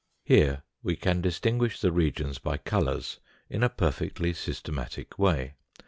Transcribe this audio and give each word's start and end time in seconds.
Here 0.23 0.63
we 0.81 0.95
can 0.95 1.21
distinguish 1.21 1.79
the 1.79 1.91
regions 1.91 2.39
by 2.39 2.57
colours 2.57 3.19
in 3.51 3.61
a 3.61 3.69
per 3.69 3.91
fectly 3.91 4.35
systematic 4.35 5.19
way. 5.19 5.53